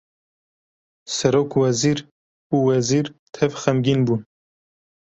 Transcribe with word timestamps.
serokwezir 1.15 1.97
û 2.53 2.55
wezîr 2.67 3.07
tev 3.35 3.51
xemgîn 3.61 3.99
bûn 4.07 4.21